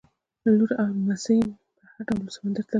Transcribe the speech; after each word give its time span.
لور 0.57 0.71
او 0.81 0.87
نمسۍ 0.97 1.37
مې 1.45 1.53
په 1.77 1.83
هر 1.91 2.01
ډول 2.15 2.27
سمندر 2.35 2.63
ته 2.63 2.63
لاړې. 2.63 2.69